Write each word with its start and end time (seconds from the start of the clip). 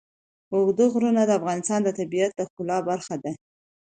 اوږده 0.53 0.85
غرونه 0.93 1.21
د 1.25 1.31
افغانستان 1.39 1.79
د 1.83 1.89
طبیعت 1.99 2.31
د 2.35 2.41
ښکلا 2.49 2.77
برخه 2.89 3.15
ده. 3.23 3.31